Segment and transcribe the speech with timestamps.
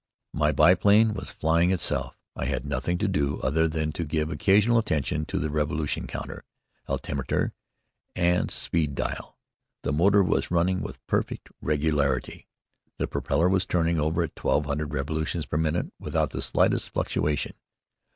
[0.33, 2.17] My biplane was flying itself.
[2.35, 6.43] I had nothing to do other than to give occasional attention to the revolution counter,
[6.89, 7.51] altimetre,
[8.15, 9.37] and speed dial.
[9.83, 12.47] The motor was running with perfect regularity.
[12.97, 17.53] The propeller was turning over at twelve hundred revolutions per minute without the slightest fluctuation.